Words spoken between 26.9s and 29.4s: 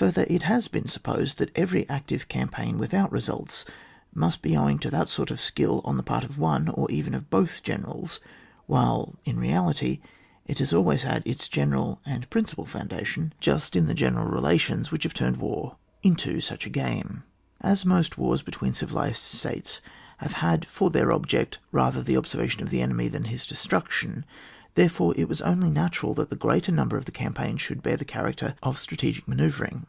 of the campaigns should bear the character of strategic